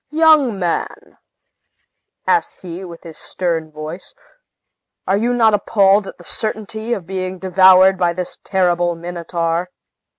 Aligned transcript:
"Young 0.09 0.57
man," 0.57 1.19
asked 2.25 2.63
he, 2.63 2.83
with 2.83 3.03
his 3.03 3.19
stern 3.19 3.69
voice, 3.71 4.15
"are 5.05 5.15
you 5.15 5.31
not 5.31 5.53
appalled 5.53 6.07
at 6.07 6.17
the 6.17 6.23
certainty 6.23 6.91
of 6.93 7.05
being 7.05 7.37
devoured 7.37 7.99
by 7.99 8.11
this 8.11 8.39
terrible 8.43 8.95
Minotaur?" 8.95 9.69